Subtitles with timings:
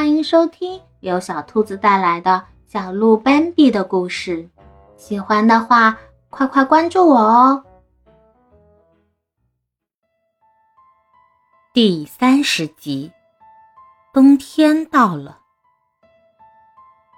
[0.00, 4.48] 欢迎收听由小兔子带来的小鹿斑比的故事。
[4.96, 5.98] 喜欢的话，
[6.30, 7.62] 快快关注我哦！
[11.74, 13.12] 第三十集，
[14.14, 15.40] 冬天到了。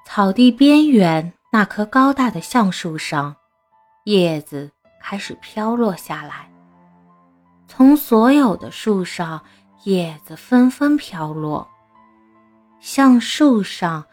[0.04, 3.36] 草地边缘那棵高大的橡树上，
[4.06, 6.50] 叶子开始飘落下来。
[7.68, 9.40] 从所有的树上，
[9.84, 11.68] 叶子纷纷飘落。
[12.82, 14.04] 橡树上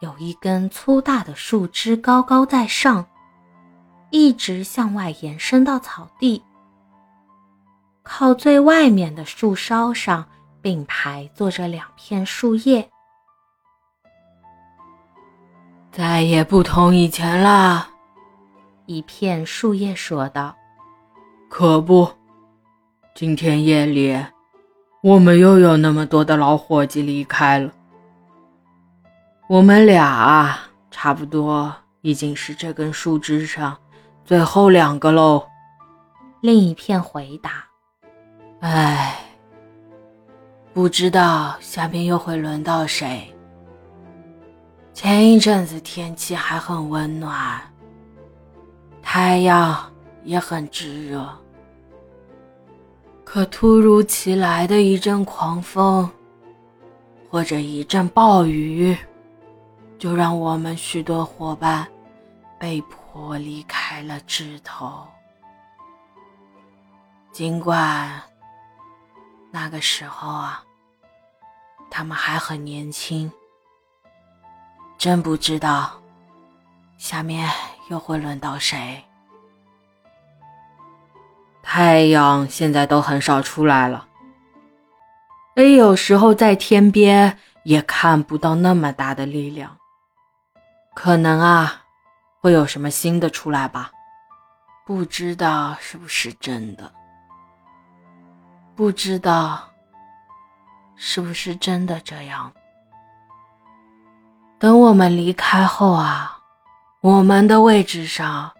[0.00, 3.06] 有一根粗大的树枝高高在上，
[4.10, 6.42] 一直向外延伸到草地。
[8.02, 10.26] 靠最外面的树梢上
[10.60, 12.90] 并排坐着两片树叶。
[15.92, 17.88] 再也不同以前了，
[18.86, 20.56] 一片树叶说道
[21.48, 22.10] ：“可不，
[23.14, 24.20] 今天夜里，
[25.04, 27.72] 我们又有那么多的老伙计离开了。”
[29.52, 33.76] 我们俩啊，差不多已经是这根树枝上
[34.24, 35.46] 最后两个喽。
[36.40, 37.62] 另一片回答
[38.60, 39.14] ：“唉，
[40.72, 43.30] 不知道下面又会轮到谁。
[44.94, 47.60] 前一阵子天气还很温暖，
[49.02, 49.78] 太阳
[50.24, 51.28] 也很炙热，
[53.22, 56.08] 可突如其来的一阵狂风，
[57.28, 58.96] 或者一阵暴雨。”
[60.02, 61.86] 就让我们许多伙伴
[62.58, 65.06] 被迫离开了枝头。
[67.30, 68.20] 尽管
[69.52, 70.64] 那个时候啊，
[71.88, 73.30] 他们还很年轻，
[74.98, 75.92] 真不知道
[76.98, 77.48] 下面
[77.88, 79.04] 又会轮到谁。
[81.62, 84.08] 太阳现在都很少出来了，
[85.54, 89.78] 而有时候在天边也看不到那么大的力量。
[90.94, 91.82] 可能啊，
[92.40, 93.90] 会有什么新的出来吧？
[94.84, 96.92] 不知道是不是真的？
[98.74, 99.68] 不知道
[100.96, 102.52] 是不是真的这样？
[104.58, 106.38] 等我们离开后啊，
[107.00, 108.52] 我们的位置上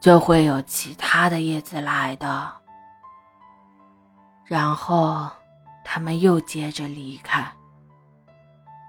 [0.00, 2.52] 就会有其他的叶子来的，
[4.44, 5.28] 然后
[5.84, 7.46] 他们又接着离开，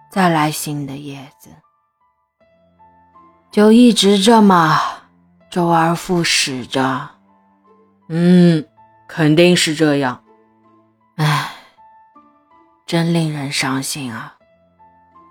[0.10, 1.50] 再来新的叶子。
[3.58, 4.80] 就一直这么
[5.50, 7.10] 周而复始着，
[8.08, 8.64] 嗯，
[9.08, 10.24] 肯定是这样。
[11.16, 11.56] 唉，
[12.86, 14.36] 真令人伤心啊！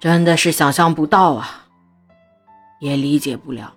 [0.01, 1.67] 真的是想象不到啊，
[2.81, 3.73] 也理解不了。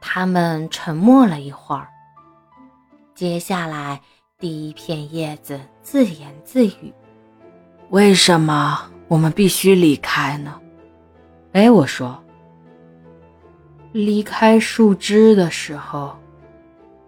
[0.00, 1.88] 他们沉默了一会儿，
[3.16, 4.00] 接下来
[4.38, 6.94] 第一片叶子自言自语
[7.90, 10.54] ：“为什么我们必须离开呢？”
[11.58, 12.16] 哎，我说，
[13.90, 16.16] 离开树枝的时候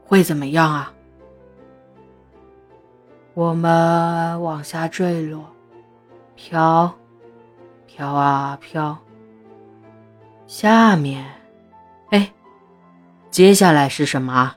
[0.05, 0.93] 会怎么样啊？
[3.35, 5.45] 我们往下坠落，
[6.35, 6.93] 飘，
[7.87, 8.99] 飘啊飘。
[10.49, 11.25] 下面，
[12.11, 12.29] 哎，
[13.31, 14.53] 接下来是什么？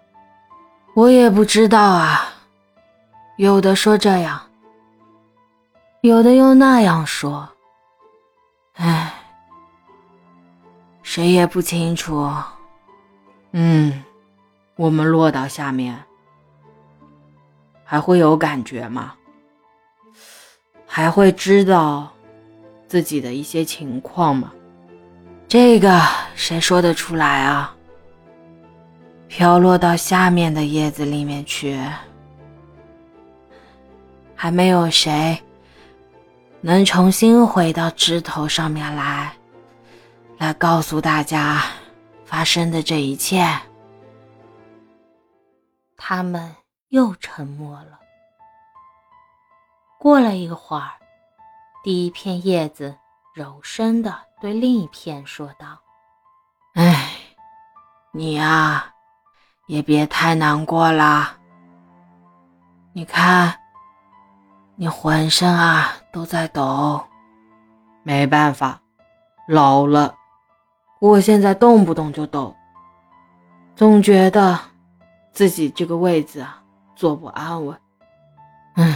[0.96, 2.34] 我也不知道啊。
[3.38, 4.42] 有的说这样，
[6.02, 7.48] 有的又那样说。
[8.74, 9.13] 哎。
[11.16, 12.28] 谁也不清楚。
[13.52, 14.04] 嗯，
[14.76, 15.96] 我们落到下面
[17.84, 19.14] 还会有感觉吗？
[20.88, 22.12] 还会知道
[22.88, 24.52] 自己的一些情况吗？
[25.48, 26.02] 这个
[26.34, 27.76] 谁说得出来啊？
[29.28, 31.80] 飘落到下面的叶子里面去，
[34.34, 35.40] 还没有谁
[36.60, 39.32] 能重新回到枝头上面来。
[40.44, 41.64] 来告诉大家
[42.26, 43.48] 发生的这一切。
[45.96, 46.54] 他们
[46.90, 47.98] 又沉默了。
[49.98, 50.92] 过了一会儿，
[51.82, 52.94] 第一片叶子
[53.34, 55.80] 柔声的对另一片说道
[56.76, 57.10] ：“哎，
[58.12, 58.94] 你呀，
[59.68, 61.38] 也别太难过了。
[62.92, 63.58] 你看，
[64.76, 67.02] 你浑身啊都在抖。
[68.04, 68.82] 没办法，
[69.48, 70.14] 老了。”
[71.04, 72.56] 我现在动不动就抖，
[73.76, 74.58] 总觉得
[75.34, 76.64] 自己这个位子啊
[76.96, 77.78] 坐不安稳。
[78.78, 78.96] 嗯，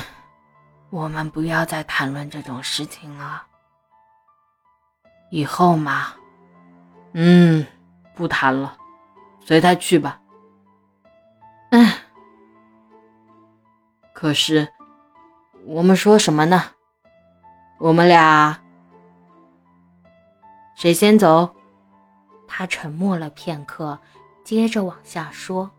[0.90, 3.44] 我们不要再谈论这种事情了。
[5.32, 6.14] 以后嘛，
[7.12, 7.68] 嗯，
[8.16, 8.78] 不谈了，
[9.42, 10.22] 随他去吧。
[11.72, 11.92] 嗯，
[14.14, 14.66] 可是
[15.66, 16.64] 我们说什么呢？
[17.80, 18.58] 我们俩
[20.74, 21.54] 谁先走？
[22.48, 24.00] 他沉默了片刻，
[24.44, 25.70] 接着往下说：“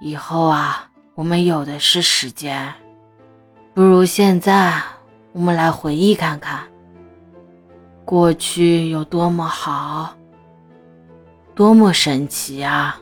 [0.00, 2.72] 以后啊，我们有的是时间，
[3.74, 4.80] 不如现在
[5.32, 6.62] 我们来回忆看看，
[8.04, 10.14] 过去有多么好，
[11.54, 13.00] 多么神奇啊！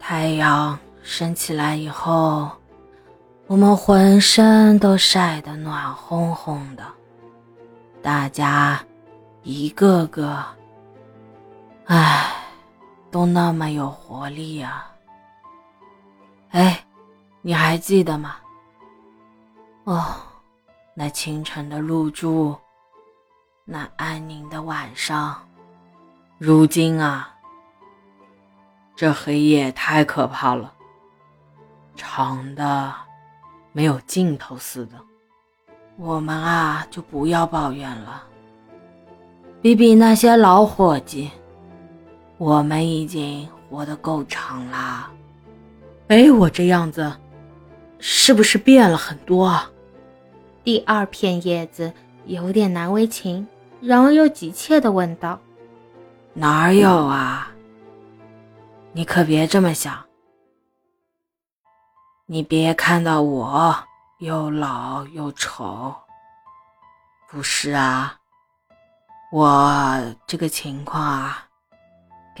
[0.00, 2.50] 太阳升起来以后，
[3.46, 6.82] 我们浑身都晒得暖烘烘的，
[8.00, 8.80] 大家
[9.42, 10.42] 一个个。”
[11.86, 12.32] 唉，
[13.10, 14.88] 都那么有活力啊！
[16.50, 16.84] 哎，
[17.40, 18.36] 你还记得吗？
[19.84, 20.04] 哦，
[20.94, 22.56] 那清晨的露珠，
[23.64, 25.36] 那安宁的晚上，
[26.38, 27.34] 如今啊，
[28.94, 30.72] 这黑夜太可怕了，
[31.96, 32.94] 长的
[33.72, 34.94] 没有尽头似的。
[35.96, 38.22] 我们啊，就不要抱怨了，
[39.60, 41.30] 比比那些老伙计。
[42.42, 45.08] 我们已经活得够长了，
[46.08, 47.16] 哎，我这样子
[48.00, 49.62] 是不是变了很多？
[50.64, 51.92] 第二片叶子
[52.24, 53.46] 有点难为情，
[53.80, 55.38] 然后又急切地问道
[56.34, 57.52] ：“哪有啊？
[58.90, 60.04] 你可别这么想，
[62.26, 63.72] 你别看到我
[64.18, 65.94] 又老又丑，
[67.30, 68.18] 不是啊，
[69.30, 71.46] 我这个情况啊。”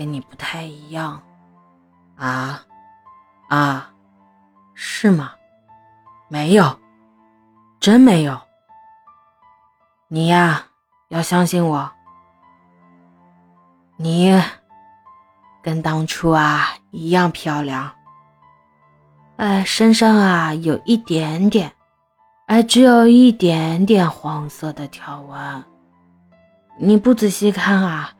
[0.02, 1.22] 跟你不太一样，
[2.16, 2.60] 啊，
[3.48, 3.88] 啊，
[4.74, 5.30] 是吗？
[6.26, 6.76] 没有，
[7.78, 8.36] 真没有。
[10.08, 10.66] 你呀，
[11.08, 11.88] 要相信我。
[13.96, 14.34] 你
[15.62, 17.92] 跟当初啊一样漂亮，
[19.36, 21.72] 哎，身上啊有一点点，
[22.46, 25.64] 哎，只有一点点黄色的条纹。
[26.76, 28.12] 你不仔细看啊。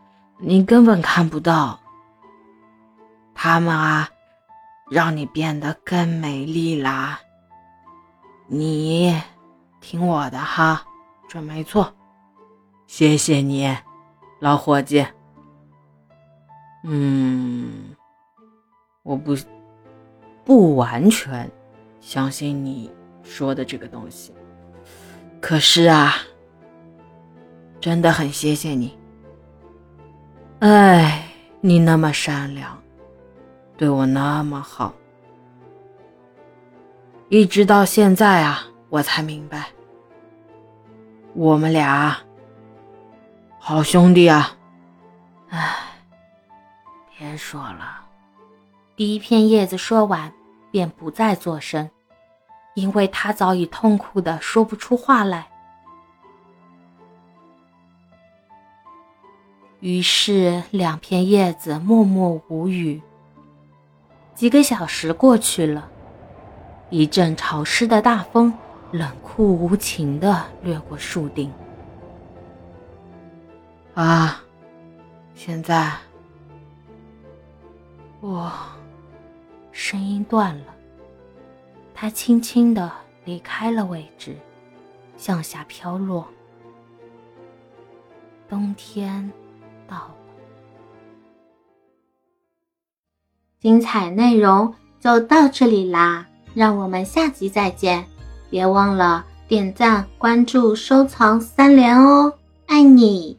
[0.44, 1.78] 你根本看不到，
[3.32, 4.10] 他们啊，
[4.90, 7.20] 让你变得更美丽啦。
[8.48, 9.16] 你
[9.80, 10.84] 听我的哈，
[11.28, 11.94] 准没错。
[12.88, 13.72] 谢谢你，
[14.40, 15.06] 老伙计。
[16.82, 17.94] 嗯，
[19.04, 19.36] 我不
[20.44, 21.48] 不完全
[22.00, 22.90] 相信你
[23.22, 24.34] 说的这个东西，
[25.40, 26.14] 可是啊，
[27.80, 28.98] 真的很谢谢你。
[30.62, 31.24] 哎，
[31.60, 32.80] 你那么善良，
[33.76, 34.94] 对我那么好，
[37.28, 39.70] 一直到现在啊，我才明白，
[41.34, 42.16] 我们俩
[43.58, 44.56] 好兄弟啊！
[45.48, 45.74] 哎，
[47.18, 48.06] 别说了。
[48.94, 50.32] 第一片叶子说完，
[50.70, 51.90] 便不再作声，
[52.76, 55.48] 因为他早已痛苦的说不出话来。
[59.82, 63.02] 于是，两片叶子默默无语。
[64.32, 65.90] 几个小时过去了，
[66.88, 68.54] 一阵潮湿的大风
[68.92, 71.52] 冷酷无情地掠过树顶。
[73.94, 74.40] 啊，
[75.34, 75.92] 现在，
[78.20, 78.52] 我
[79.72, 80.66] 声音断了。
[81.92, 82.88] 他轻轻地
[83.24, 84.36] 离开了位置，
[85.16, 86.24] 向下飘落。
[88.48, 89.28] 冬天。
[89.92, 90.14] 好了，
[93.60, 98.04] 精彩内容就到这里啦，让我们下集再见！
[98.50, 102.32] 别忘了点赞、关注、收藏三连哦，
[102.66, 103.38] 爱你！